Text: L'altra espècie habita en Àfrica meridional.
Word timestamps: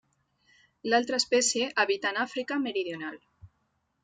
L'altra 0.93 1.19
espècie 1.23 1.69
habita 1.85 2.13
en 2.15 2.21
Àfrica 2.25 2.61
meridional. 2.67 3.21